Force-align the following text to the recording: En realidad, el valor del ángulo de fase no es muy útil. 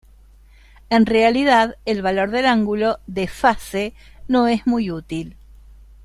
En 0.89 1.05
realidad, 1.05 1.75
el 1.85 2.01
valor 2.01 2.31
del 2.31 2.47
ángulo 2.47 2.97
de 3.05 3.27
fase 3.27 3.93
no 4.27 4.47
es 4.47 4.65
muy 4.65 4.89
útil. 4.89 5.37